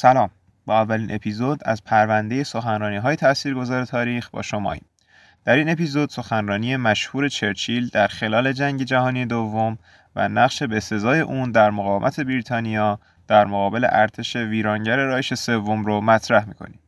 سلام. 0.00 0.30
با 0.66 0.80
اولین 0.80 1.14
اپیزود 1.14 1.60
از 1.64 1.84
پرونده 1.84 2.44
سخنرانی 2.44 2.96
های 2.96 3.16
تاثیرگذار 3.16 3.84
تاریخ 3.84 4.30
با 4.30 4.42
شماییم. 4.42 4.84
در 5.44 5.56
این 5.56 5.68
اپیزود 5.68 6.10
سخنرانی 6.10 6.76
مشهور 6.76 7.28
چرچیل 7.28 7.88
در 7.88 8.06
خلال 8.06 8.52
جنگ 8.52 8.82
جهانی 8.82 9.26
دوم 9.26 9.78
و 10.16 10.28
نقش 10.28 10.62
بسزای 10.62 11.20
اون 11.20 11.50
در 11.50 11.70
مقاومت 11.70 12.20
بریتانیا 12.20 13.00
در 13.28 13.44
مقابل 13.44 13.86
ارتش 13.90 14.36
ویرانگر 14.36 14.96
رایش 14.96 15.34
سوم 15.34 15.84
رو 15.84 16.00
مطرح 16.00 16.48
می‌کنیم. 16.48 16.78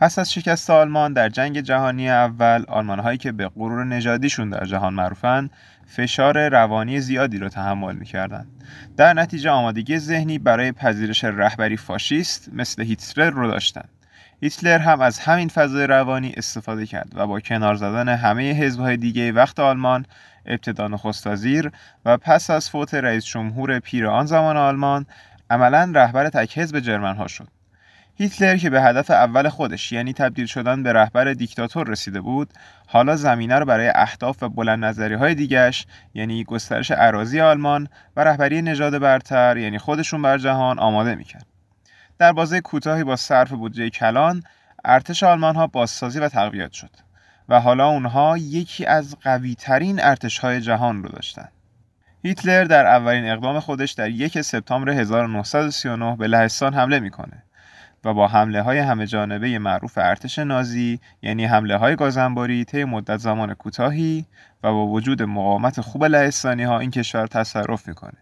پس 0.00 0.18
از 0.18 0.32
شکست 0.32 0.70
آلمان 0.70 1.12
در 1.12 1.28
جنگ 1.28 1.60
جهانی 1.60 2.10
اول 2.10 2.64
آلمان 2.68 2.98
هایی 2.98 3.18
که 3.18 3.32
به 3.32 3.48
غرور 3.48 3.84
نژادیشون 3.84 4.50
در 4.50 4.64
جهان 4.64 4.94
معروفن 4.94 5.50
فشار 5.86 6.48
روانی 6.48 7.00
زیادی 7.00 7.38
رو 7.38 7.48
تحمل 7.48 7.94
می‌کردن. 7.94 8.46
در 8.96 9.12
نتیجه 9.12 9.50
آمادگی 9.50 9.98
ذهنی 9.98 10.38
برای 10.38 10.72
پذیرش 10.72 11.24
رهبری 11.24 11.76
فاشیست 11.76 12.50
مثل 12.52 12.82
هیتلر 12.82 13.30
رو 13.30 13.50
داشتن. 13.50 13.84
هیتلر 14.40 14.78
هم 14.78 15.00
از 15.00 15.18
همین 15.18 15.48
فضای 15.48 15.86
روانی 15.86 16.34
استفاده 16.36 16.86
کرد 16.86 17.12
و 17.14 17.26
با 17.26 17.40
کنار 17.40 17.74
زدن 17.74 18.08
همه 18.08 18.52
حزبهای 18.52 18.96
دیگه 18.96 19.32
وقت 19.32 19.60
آلمان 19.60 20.06
ابتدا 20.46 20.88
نخست 20.88 21.26
وزیر 21.26 21.70
و 22.04 22.16
پس 22.16 22.50
از 22.50 22.70
فوت 22.70 22.94
رئیس 22.94 23.24
جمهور 23.24 23.78
پیر 23.78 24.06
آن 24.06 24.26
زمان 24.26 24.56
آلمان 24.56 25.06
عملا 25.50 25.92
رهبر 25.94 26.28
تک 26.28 26.58
حزب 26.58 26.80
جرمن 26.80 27.16
ها 27.16 27.26
شد. 27.26 27.57
هیتلر 28.20 28.56
که 28.56 28.70
به 28.70 28.82
هدف 28.82 29.10
اول 29.10 29.48
خودش 29.48 29.92
یعنی 29.92 30.12
تبدیل 30.12 30.46
شدن 30.46 30.82
به 30.82 30.92
رهبر 30.92 31.32
دیکتاتور 31.32 31.88
رسیده 31.88 32.20
بود 32.20 32.50
حالا 32.86 33.16
زمینه 33.16 33.54
رو 33.58 33.64
برای 33.64 33.92
اهداف 33.94 34.42
و 34.42 34.48
بلند 34.48 34.84
نظری 34.84 35.14
های 35.14 35.34
دیگش 35.34 35.86
یعنی 36.14 36.44
گسترش 36.44 36.90
عراضی 36.90 37.40
آلمان 37.40 37.88
و 38.16 38.24
رهبری 38.24 38.62
نژاد 38.62 38.98
برتر 38.98 39.56
یعنی 39.56 39.78
خودشون 39.78 40.22
بر 40.22 40.38
جهان 40.38 40.78
آماده 40.78 41.14
می‌کرد. 41.14 41.46
در 42.18 42.32
بازه 42.32 42.60
کوتاهی 42.60 43.04
با 43.04 43.16
صرف 43.16 43.52
بودجه 43.52 43.90
کلان 43.90 44.42
ارتش 44.84 45.22
آلمان 45.22 45.56
ها 45.56 45.66
بازسازی 45.66 46.18
و 46.18 46.28
تقویت 46.28 46.72
شد 46.72 46.90
و 47.48 47.60
حالا 47.60 47.88
اونها 47.88 48.38
یکی 48.38 48.86
از 48.86 49.16
قوی 49.22 49.54
ترین 49.54 50.00
ارتش 50.02 50.38
های 50.38 50.60
جهان 50.60 51.02
رو 51.02 51.08
داشتن. 51.08 51.48
هیتلر 52.22 52.64
در 52.64 52.86
اولین 52.86 53.30
اقدام 53.30 53.60
خودش 53.60 53.92
در 53.92 54.10
یک 54.10 54.40
سپتامبر 54.40 54.90
1939 54.90 56.16
به 56.16 56.26
لهستان 56.26 56.74
حمله 56.74 57.00
می‌کنه. 57.00 57.42
و 58.04 58.14
با 58.14 58.28
حمله 58.28 58.62
های 58.62 58.78
همه 58.78 59.06
جانبه 59.06 59.58
معروف 59.58 59.98
ارتش 59.98 60.38
نازی 60.38 61.00
یعنی 61.22 61.44
حمله 61.44 61.76
های 61.76 61.96
گازنباری 61.96 62.64
طی 62.64 62.84
مدت 62.84 63.16
زمان 63.16 63.54
کوتاهی 63.54 64.26
و 64.62 64.72
با 64.72 64.86
وجود 64.86 65.22
مقاومت 65.22 65.80
خوب 65.80 66.04
لهستانی 66.04 66.62
ها 66.62 66.78
این 66.78 66.90
کشور 66.90 67.26
تصرف 67.26 67.88
می‌کنه. 67.88 68.18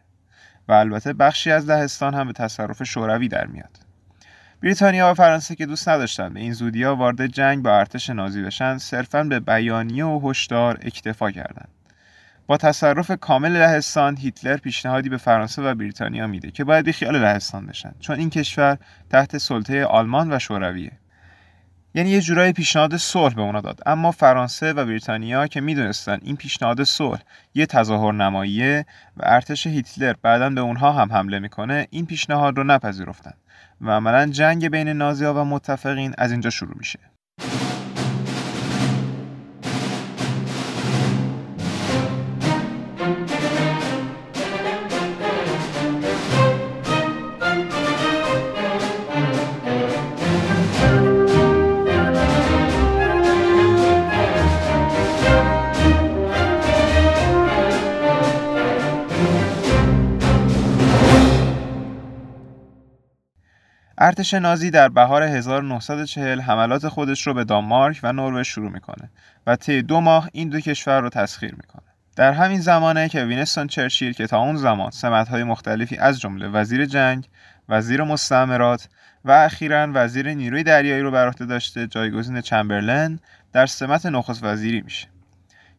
و 0.68 0.72
البته 0.72 1.12
بخشی 1.12 1.50
از 1.50 1.66
لهستان 1.66 2.14
هم 2.14 2.26
به 2.26 2.32
تصرف 2.32 2.82
شوروی 2.82 3.28
در 3.28 3.46
میاد. 3.46 3.78
بریتانیا 4.62 5.10
و 5.10 5.14
فرانسه 5.14 5.54
که 5.54 5.66
دوست 5.66 5.88
نداشتن 5.88 6.34
به 6.34 6.40
این 6.40 6.52
زودیا 6.52 6.96
وارد 6.96 7.26
جنگ 7.26 7.62
با 7.62 7.78
ارتش 7.78 8.10
نازی 8.10 8.42
بشن 8.42 8.78
صرفا 8.78 9.22
به 9.22 9.40
بیانیه 9.40 10.04
و 10.04 10.30
هشدار 10.30 10.78
اکتفا 10.82 11.30
کردند. 11.30 11.75
با 12.46 12.56
تصرف 12.56 13.10
کامل 13.20 13.52
لهستان 13.52 14.16
هیتلر 14.16 14.56
پیشنهادی 14.56 15.08
به 15.08 15.16
فرانسه 15.16 15.62
و 15.62 15.74
بریتانیا 15.74 16.26
میده 16.26 16.50
که 16.50 16.64
باید 16.64 16.90
خیال 16.90 17.16
لهستان 17.16 17.66
بشن 17.66 17.92
چون 18.00 18.18
این 18.18 18.30
کشور 18.30 18.78
تحت 19.10 19.38
سلطه 19.38 19.84
آلمان 19.84 20.32
و 20.32 20.38
شورویه. 20.38 20.92
یعنی 21.94 22.10
یه 22.10 22.20
جورایی 22.20 22.52
پیشنهاد 22.52 22.96
صلح 22.96 23.34
به 23.34 23.42
اونا 23.42 23.60
داد. 23.60 23.80
اما 23.86 24.10
فرانسه 24.10 24.72
و 24.72 24.84
بریتانیا 24.84 25.46
که 25.46 25.60
می‌دونستن 25.60 26.18
این 26.22 26.36
پیشنهاد 26.36 26.84
صلح 26.84 27.20
یه 27.54 27.66
تظاهر 27.66 28.12
نماییه 28.12 28.86
و 29.16 29.22
ارتش 29.24 29.66
هیتلر 29.66 30.14
بعدا 30.22 30.50
به 30.50 30.60
اونها 30.60 30.92
هم 30.92 31.12
حمله 31.12 31.38
می‌کنه 31.38 31.86
این 31.90 32.06
پیشنهاد 32.06 32.56
رو 32.56 32.64
نپذیرفتن. 32.64 33.34
و 33.80 33.90
عملا 33.90 34.26
جنگ 34.26 34.68
بین 34.68 34.88
نازیها 34.88 35.34
و 35.34 35.44
متفقین 35.44 36.14
از 36.18 36.30
اینجا 36.30 36.50
شروع 36.50 36.74
میشه. 36.78 36.98
ارتش 63.98 64.34
نازی 64.34 64.70
در 64.70 64.88
بهار 64.88 65.22
1940 65.22 66.40
حملات 66.40 66.88
خودش 66.88 67.26
رو 67.26 67.34
به 67.34 67.44
دانمارک 67.44 68.00
و 68.02 68.12
نروژ 68.12 68.48
شروع 68.48 68.70
می‌کنه 68.70 69.10
و 69.46 69.56
طی 69.56 69.82
دو 69.82 70.00
ماه 70.00 70.28
این 70.32 70.48
دو 70.48 70.60
کشور 70.60 71.00
رو 71.00 71.08
تسخیر 71.08 71.54
می‌کنه. 71.54 71.82
در 72.16 72.32
همین 72.32 72.60
زمانه 72.60 73.08
که 73.08 73.24
وینستون 73.24 73.66
چرچیل 73.66 74.12
که 74.12 74.26
تا 74.26 74.38
اون 74.38 74.56
زمان 74.56 74.90
سمت‌های 74.90 75.44
مختلفی 75.44 75.96
از 75.96 76.20
جمله 76.20 76.48
وزیر 76.48 76.86
جنگ، 76.86 77.28
وزیر 77.68 78.02
مستعمرات 78.02 78.88
و 79.24 79.30
اخیرا 79.30 79.90
وزیر 79.94 80.34
نیروی 80.34 80.62
دریایی 80.62 81.02
رو 81.02 81.10
بر 81.10 81.26
عهده 81.26 81.46
داشته 81.46 81.86
جایگزین 81.86 82.40
چمبرلن 82.40 83.18
در 83.52 83.66
سمت 83.66 84.06
نخست 84.06 84.44
وزیری 84.44 84.80
میشه. 84.80 85.15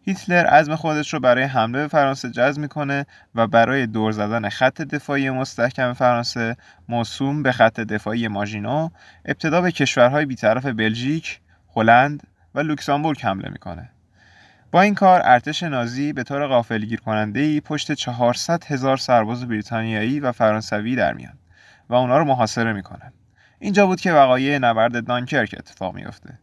هیتلر 0.08 0.46
عزم 0.46 0.76
خودش 0.76 1.14
رو 1.14 1.20
برای 1.20 1.44
حمله 1.44 1.82
به 1.82 1.88
فرانسه 1.88 2.30
جذب 2.30 2.62
می‌کنه 2.62 3.06
و 3.36 3.48
برای 3.48 3.88
دور 3.88 4.12
زدن 4.12 4.50
خط 4.50 4.82
دفاعی 4.82 5.30
مستحکم 5.30 5.94
فرانسه 5.94 6.58
موسوم 6.90 7.44
به 7.44 7.52
خط 7.52 7.80
دفاعی 7.80 8.28
ماژینو 8.28 8.90
ابتدا 9.26 9.62
به 9.62 9.72
کشورهای 9.72 10.26
بیطرف 10.26 10.66
بلژیک، 10.66 11.40
هلند 11.76 12.24
و 12.56 12.60
لوکزامبورگ 12.60 13.22
حمله 13.22 13.50
می‌کنه. 13.50 13.90
با 14.72 14.82
این 14.82 14.96
کار 14.96 15.22
ارتش 15.24 15.64
نازی 15.64 16.14
به 16.14 16.24
طور 16.24 16.48
غافلگیر 16.48 17.00
کننده 17.00 17.40
ای 17.40 17.62
پشت 17.62 17.92
400 17.92 18.64
هزار 18.64 18.98
سرباز 18.98 19.48
بریتانیایی 19.48 20.20
و 20.20 20.32
فرانسوی 20.32 20.96
در 20.96 21.14
میان 21.14 21.38
و 21.90 21.96
اونا 21.96 22.18
رو 22.18 22.26
محاصره 22.26 22.74
می‌کنن. 22.74 23.14
اینجا 23.60 23.88
بود 23.88 24.02
که 24.02 24.14
وقایع 24.14 24.58
نبرد 24.58 25.06
دانکرک 25.06 25.56
اتفاق 25.58 25.96
میافته. 25.96 26.40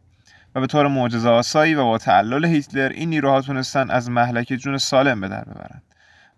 و 0.55 0.59
به 0.59 0.67
طور 0.67 0.87
معجزه 0.87 1.29
آسایی 1.29 1.75
و 1.75 1.83
با 1.83 1.97
تعلل 1.97 2.45
هیتلر 2.45 2.89
این 2.89 3.09
نیروها 3.09 3.41
تونستن 3.41 3.89
از 3.89 4.09
محلک 4.09 4.47
جون 4.47 4.77
سالم 4.77 5.21
به 5.21 5.27
در 5.27 5.43
ببرن 5.43 5.81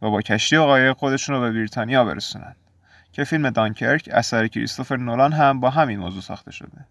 و 0.01 0.09
با 0.09 0.21
کشتی 0.21 0.55
و 0.55 0.63
قایق 0.63 0.97
خودشون 0.97 1.35
رو 1.35 1.41
به 1.41 1.51
بریتانیا 1.51 2.05
برسونن 2.05 2.55
که 3.11 3.23
فیلم 3.23 3.49
دانکرک 3.49 4.09
اثر 4.13 4.47
کریستوفر 4.47 4.97
نولان 4.97 5.33
هم 5.33 5.59
با 5.59 5.69
همین 5.69 5.99
موضوع 5.99 6.21
ساخته 6.21 6.51
شده. 6.51 6.85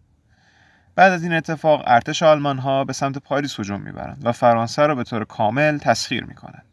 بعد 0.94 1.12
از 1.12 1.22
این 1.22 1.32
اتفاق 1.32 1.82
ارتش 1.86 2.22
آلمان 2.22 2.58
ها 2.58 2.84
به 2.84 2.92
سمت 2.92 3.18
پاریس 3.18 3.60
هجوم 3.60 3.80
می‌برند 3.80 4.22
و 4.24 4.32
فرانسه 4.32 4.86
را 4.86 4.94
به 4.94 5.04
طور 5.04 5.24
کامل 5.24 5.78
تسخیر 5.78 6.24
می‌کنند. 6.24 6.65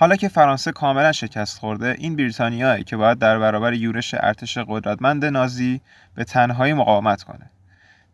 حالا 0.00 0.16
که 0.16 0.28
فرانسه 0.28 0.72
کاملا 0.72 1.12
شکست 1.12 1.58
خورده 1.58 1.96
این 1.98 2.16
بریتانیایی 2.16 2.84
که 2.84 2.96
باید 2.96 3.18
در 3.18 3.38
برابر 3.38 3.72
یورش 3.72 4.14
ارتش 4.14 4.58
قدرتمند 4.58 5.24
نازی 5.24 5.80
به 6.14 6.24
تنهایی 6.24 6.72
مقاومت 6.72 7.22
کنه. 7.22 7.50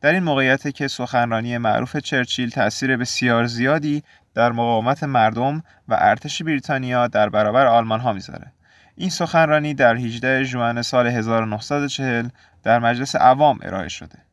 در 0.00 0.12
این 0.12 0.22
موقعیت 0.22 0.74
که 0.74 0.88
سخنرانی 0.88 1.58
معروف 1.58 1.96
چرچیل 1.96 2.50
تاثیر 2.50 2.96
بسیار 2.96 3.46
زیادی 3.46 4.02
در 4.34 4.52
مقاومت 4.52 5.04
مردم 5.04 5.62
و 5.88 5.96
ارتش 6.00 6.42
بریتانیا 6.42 7.08
در 7.08 7.28
برابر 7.28 7.66
آلمان 7.66 8.00
ها 8.00 8.12
می‌ذاره. 8.12 8.52
این 8.96 9.10
سخنرانی 9.10 9.74
در 9.74 9.96
18 9.96 10.44
ژوئن 10.44 10.82
سال 10.82 11.06
1940 11.06 12.28
در 12.62 12.78
مجلس 12.78 13.16
عوام 13.16 13.58
ارائه 13.62 13.88
شده. 13.88 14.25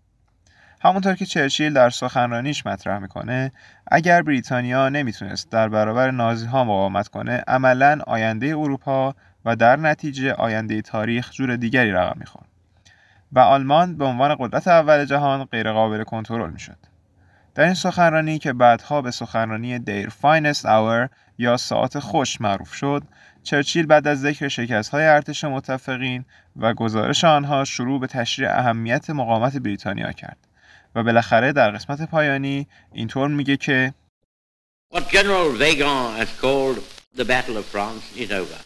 همونطور 0.83 1.15
که 1.15 1.25
چرچیل 1.25 1.74
در 1.74 1.89
سخنرانیش 1.89 2.65
مطرح 2.65 3.00
می‌کنه 3.00 3.51
اگر 3.88 4.21
بریتانیا 4.21 4.89
نمی‌تونست 4.89 5.51
در 5.51 5.69
برابر 5.69 6.12
نازی 6.12 6.45
ها 6.45 6.63
مقاومت 6.63 7.07
کنه 7.07 7.44
عملا 7.47 8.00
آینده 8.07 8.47
اروپا 8.47 9.15
و 9.45 9.56
در 9.56 9.75
نتیجه 9.75 10.33
آینده 10.33 10.81
تاریخ 10.81 11.31
جور 11.31 11.56
دیگری 11.56 11.91
رقم 11.91 12.19
می‌خورد 12.19 12.47
و 13.31 13.39
آلمان 13.39 13.97
به 13.97 14.06
عنوان 14.06 14.35
قدرت 14.39 14.68
اول 14.68 15.06
جهان 15.06 15.44
غیرقابل 15.44 16.03
کنترل 16.03 16.50
می‌شد. 16.50 16.77
در 17.56 17.63
این 17.63 17.74
سخنرانی 17.74 18.39
که 18.39 18.53
بعدها 18.53 19.01
به 19.01 19.12
سخنرانی 19.12 19.80
Their 19.80 20.09
Finest 20.09 20.65
Hour 20.65 21.09
یا 21.38 21.57
ساعت 21.57 22.00
خوش 22.00 22.41
معروف 22.41 22.74
شد 22.74 23.03
چرچیل 23.44 23.85
بعد 23.85 24.07
از 24.07 24.21
ذکر 24.21 24.47
شکست 24.47 24.89
های 24.89 25.06
ارتش 25.06 25.44
متفقین 25.44 26.25
و 26.56 26.74
گزارش 26.74 27.24
آنها 27.24 27.63
شروع 27.63 28.00
به 28.00 28.07
تشریح 28.07 28.50
اهمیت 28.51 29.09
مقاومت 29.09 29.57
بریتانیا 29.57 30.12
کرد. 30.12 30.38
و 30.94 31.02
بالاخره 31.02 31.52
در 31.52 31.70
قسمت 31.70 32.10
پایانی 32.10 32.66
اینطور 32.93 33.28
میگه 33.28 33.56
که 33.56 33.94
What 34.94 35.10
General 35.10 35.52
Vagon 35.52 36.16
has 36.16 36.31
called 36.40 36.82
the 37.14 37.25
Battle 37.25 37.56
of 37.56 37.66
France 37.66 38.05
is 38.16 38.31
over. 38.31 38.58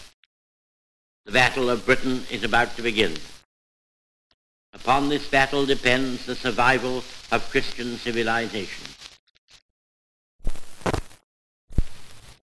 The 1.27 1.33
Battle 1.33 1.69
of 1.71 1.85
Britain 1.85 2.25
is 2.31 2.45
about 2.45 2.77
to 2.77 2.83
begin. 2.83 3.15
Upon 4.73 5.09
this 5.09 5.29
battle 5.29 5.67
depends 5.67 6.27
the 6.27 6.35
survival 6.35 7.05
of 7.31 7.51
Christian 7.51 7.97
civilization. 7.99 8.85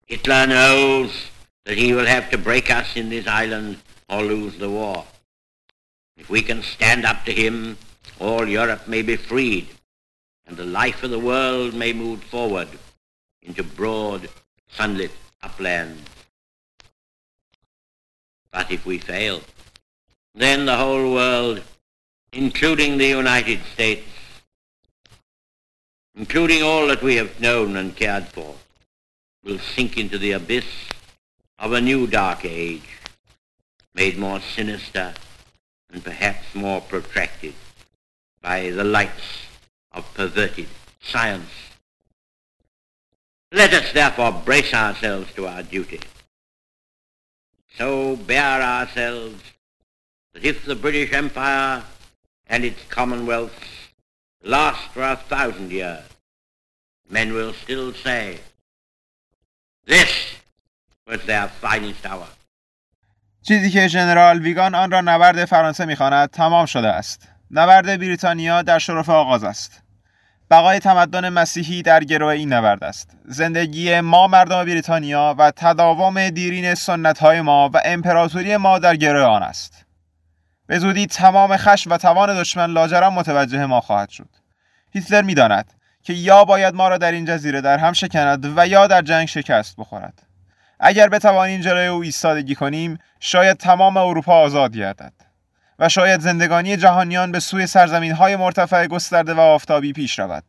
Hitler 0.07 0.47
knows 0.47 1.31
that 1.65 1.79
he 1.79 1.95
will 1.95 2.07
have 2.07 2.31
to 2.31 2.39
break 2.39 2.71
us 2.71 2.97
in 2.97 3.09
this 3.09 3.27
island 3.27 3.79
or 4.09 4.23
lose 4.23 4.59
the 4.59 4.69
war. 4.69 5.05
If 6.17 6.29
we 6.29 6.43
can 6.43 6.63
stand 6.63 7.07
up 7.07 7.25
to 7.25 7.33
him, 7.33 7.79
all 8.20 8.48
Europe 8.48 8.88
may 8.88 9.02
be 9.02 9.16
freed, 9.16 9.68
and 10.48 10.56
the 10.56 10.66
life 10.66 11.04
of 11.04 11.12
the 11.12 11.20
world 11.20 11.74
may 11.74 11.94
move 11.94 12.24
forward 12.24 12.68
into 13.42 13.64
broad, 13.64 14.30
sunlit 14.70 15.12
uplands. 15.44 16.10
But 18.52 18.72
if 18.72 18.86
we 18.86 19.00
fail, 19.00 19.42
then 20.34 20.66
the 20.66 20.78
whole 20.78 21.14
world, 21.14 21.62
including 22.32 22.98
the 22.98 23.08
United 23.08 23.62
States, 23.74 24.08
including 26.16 26.64
all 26.64 26.88
that 26.88 27.02
we 27.02 27.16
have 27.18 27.42
known 27.42 27.76
and 27.76 27.96
cared 27.96 28.28
for, 28.28 28.56
will 29.44 29.60
sink 29.60 29.98
into 29.98 30.18
the 30.18 30.32
abyss 30.32 30.66
of 31.60 31.74
a 31.74 31.82
new 31.82 32.08
dark 32.08 32.46
age, 32.46 33.00
made 33.94 34.18
more 34.18 34.40
sinister 34.40 35.14
and 35.92 36.04
perhaps 36.04 36.56
more 36.56 36.82
protracted 36.82 37.54
by 38.45 38.71
the 38.71 38.85
lights 38.85 39.47
of 39.93 40.13
perverted 40.15 40.69
science. 41.03 41.51
Let 43.53 43.73
us 43.75 43.93
therefore 43.93 44.33
brace 44.45 44.73
ourselves 44.73 45.33
to 45.35 45.47
our 45.47 45.63
duty. 45.63 46.01
So 47.77 48.17
bear 48.17 48.63
ourselves 48.63 49.43
that 50.33 50.45
if 50.45 50.65
the 50.65 50.77
British 50.77 51.13
Empire 51.13 51.83
and 52.47 52.65
its 52.65 52.83
commonwealths 52.89 53.93
last 54.45 54.83
for 54.93 55.03
a 55.03 55.17
thousand 55.17 55.71
years, 55.73 56.05
men 57.09 57.33
will 57.33 57.53
still 57.53 57.93
say, 57.93 58.39
this 59.87 60.13
was 61.07 61.25
their 61.27 61.49
finest 61.49 62.07
hour. 62.07 62.29
چیزی 63.43 63.71
که 63.71 63.89
ژنرال 63.89 64.43
ویگان 64.43 64.75
آن 64.75 64.91
را 64.91 65.01
نبرد 65.01 65.45
فرانسه 65.45 65.85
میخواند 65.85 66.31
تمام 66.31 66.67
شده 66.67 66.89
است 66.89 67.29
نبرد 67.52 68.00
بریتانیا 68.00 68.62
در 68.62 68.80
شرف 68.80 69.10
آغاز 69.10 69.44
است. 69.44 69.82
بقای 70.52 70.80
تمدن 70.80 71.30
مسیحی 71.30 71.82
در 71.82 72.04
گروه 72.04 72.30
این 72.30 72.54
نبرد 72.54 72.84
است. 72.84 73.18
زندگی 73.26 74.00
ما 74.00 74.28
مردم 74.28 74.66
بریتانیا 74.66 75.36
و 75.38 75.52
تداوم 75.52 76.30
دیرین 76.30 76.76
سنت 76.76 77.20
های 77.20 77.42
ما 77.42 77.70
و 77.74 77.82
امپراتوری 77.86 78.58
ما 78.58 78.80
در 78.80 78.96
گروه 78.96 79.24
آن 79.24 79.44
است. 79.44 79.86
به 80.68 80.80
زودی 80.80 81.06
تمام 81.06 81.58
خش 81.58 81.88
و 81.88 81.98
توان 81.98 82.42
دشمن 82.42 82.66
لاجرم 82.66 83.14
متوجه 83.14 83.66
ما 83.66 83.82
خواهد 83.82 84.10
شد. 84.10 84.30
هیتلر 84.92 85.22
می‌داند 85.22 85.74
که 86.04 86.14
یا 86.14 86.46
باید 86.46 86.76
ما 86.76 86.88
را 86.88 86.98
در 86.98 87.12
این 87.12 87.26
جزیره 87.26 87.62
در 87.62 87.78
هم 87.78 87.94
شکند 87.94 88.54
و 88.58 88.68
یا 88.68 88.88
در 88.88 89.02
جنگ 89.02 89.28
شکست 89.28 89.76
بخورد. 89.78 90.24
اگر 90.80 91.10
بتوانیم 91.10 91.62
جلوی 91.62 91.88
او 91.88 92.02
ایستادگی 92.02 92.56
کنیم 92.56 92.98
شاید 93.20 93.58
تمام 93.58 93.98
اروپا 93.98 94.34
آزاد 94.34 94.78
گردد. 94.78 95.14
و 95.80 95.90
شاید 95.90 96.22
زندگانی 96.22 96.78
جهانیان 96.78 97.32
به 97.32 97.40
سوی 97.40 97.68
سرزمین 97.68 98.12
های 98.12 98.36
مرتفع 98.36 98.88
گسترده 98.88 99.34
و 99.34 99.40
آفتابی 99.40 99.94
پیش 99.94 100.20
رود. 100.20 100.44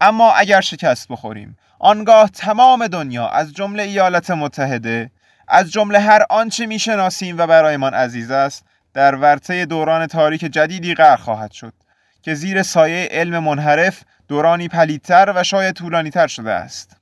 اما 0.00 0.32
اگر 0.32 0.60
شکست 0.60 1.08
بخوریم 1.08 1.56
آنگاه 1.78 2.28
تمام 2.28 2.86
دنیا 2.86 3.28
از 3.28 3.52
جمله 3.52 3.82
ایالات 3.82 4.30
متحده 4.30 5.10
از 5.48 5.72
جمله 5.72 5.98
هر 5.98 6.26
آنچه 6.30 6.66
می‌شناسیم 6.66 7.38
و 7.38 7.46
برایمان 7.46 7.94
عزیز 7.94 8.30
است 8.30 8.64
در 8.94 9.14
ورطه 9.14 9.66
دوران 9.66 10.06
تاریک 10.06 10.40
جدیدی 10.40 10.94
غرق 10.94 11.20
خواهد 11.20 11.52
شد 11.52 11.74
که 12.22 12.34
زیر 12.34 12.62
سایه 12.62 13.08
علم 13.10 13.38
منحرف 13.38 14.02
دورانی 14.28 14.68
پلیدتر 14.68 15.32
و 15.36 15.42
شاید 15.42 15.74
طولانیتر 15.74 16.26
شده 16.26 16.50
است. 16.50 16.96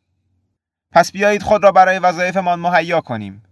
پس 0.93 1.13
بیایید 1.13 1.43
خود 1.43 1.65
را 1.65 1.73
برای 1.73 1.99
وظایفمان 1.99 2.61
مهیا 2.61 3.01
کنیم 3.01 3.43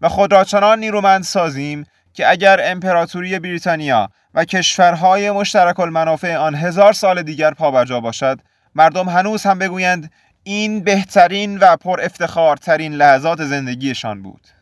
و 0.00 0.08
خود 0.08 0.32
را 0.32 0.44
چنان 0.44 0.78
نیرومند 0.78 1.24
سازیم 1.24 1.86
که 2.12 2.30
اگر 2.30 2.60
امپراتوری 2.64 3.38
بریتانیا 3.38 4.10
و 4.34 4.44
کشورهای 4.44 5.30
مشترک 5.30 5.80
المنافع 5.80 6.36
آن 6.36 6.54
هزار 6.54 6.92
سال 6.92 7.22
دیگر 7.22 7.54
پابرجا 7.54 8.00
باشد 8.00 8.40
مردم 8.74 9.08
هنوز 9.08 9.42
هم 9.42 9.58
بگویند 9.58 10.12
این 10.42 10.80
بهترین 10.80 11.58
و 11.58 11.76
پر 11.76 12.00
افتخارترین 12.00 12.92
لحظات 12.92 13.44
زندگیشان 13.44 14.22
بود. 14.22 14.59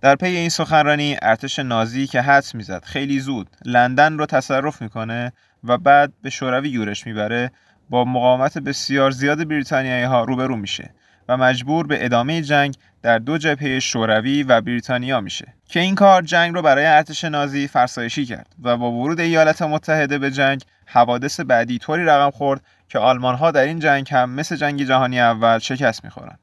در 0.00 0.16
پی 0.16 0.26
این 0.26 0.48
سخنرانی 0.48 1.16
ارتش 1.22 1.58
نازی 1.58 2.06
که 2.06 2.20
حدس 2.20 2.54
می‌زد 2.54 2.84
خیلی 2.84 3.20
زود 3.20 3.50
لندن 3.64 4.18
رو 4.18 4.26
تصرف 4.26 4.82
می‌کنه 4.82 5.32
و 5.64 5.78
بعد 5.78 6.12
به 6.22 6.30
شوروی 6.30 6.68
یورش 6.68 7.06
می‌بره 7.06 7.50
با 7.90 8.04
مقاومت 8.04 8.58
بسیار 8.58 9.10
زیاد 9.10 9.48
بریتانیایی 9.48 10.04
ها 10.04 10.24
روبرو 10.24 10.56
میشه 10.56 10.94
و 11.28 11.36
مجبور 11.36 11.86
به 11.86 12.04
ادامه 12.04 12.42
جنگ 12.42 12.74
در 13.02 13.18
دو 13.18 13.38
جبهه 13.38 13.80
شوروی 13.80 14.42
و 14.42 14.60
بریتانیا 14.60 15.20
میشه. 15.20 15.54
که 15.68 15.80
این 15.80 15.94
کار 15.94 16.22
جنگ 16.22 16.54
رو 16.54 16.62
برای 16.62 16.86
ارتش 16.86 17.24
نازی 17.24 17.68
فرسایشی 17.68 18.24
کرد 18.26 18.54
و 18.62 18.76
با 18.76 18.92
ورود 18.92 19.20
ایالات 19.20 19.62
متحده 19.62 20.18
به 20.18 20.30
جنگ 20.30 20.62
حوادث 20.86 21.40
بعدی 21.40 21.78
طوری 21.78 22.04
رقم 22.04 22.30
خورد 22.30 22.60
که 22.88 22.98
آلمان 22.98 23.34
ها 23.34 23.50
در 23.50 23.64
این 23.64 23.78
جنگ 23.78 24.08
هم 24.10 24.30
مثل 24.30 24.56
جنگ 24.56 24.82
جهانی 24.82 25.20
اول 25.20 25.58
شکست 25.58 26.04
می‌خورند. 26.04 26.38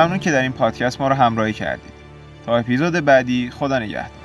ممنون 0.00 0.18
که 0.18 0.30
در 0.30 0.42
این 0.42 0.52
پادکست 0.52 1.00
ما 1.00 1.08
رو 1.08 1.14
همراهی 1.14 1.52
کردید. 1.52 1.92
تا 2.46 2.56
اپیزود 2.56 2.92
بعدی 2.92 3.50
خدا 3.50 3.78
نگهدار. 3.78 4.19